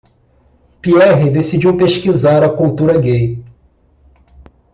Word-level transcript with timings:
Pierre 0.81 1.29
decidiu 1.29 1.77
pesquisar 1.77 2.41
a 2.43 2.49
cultura 2.49 2.97
gay. 2.97 3.39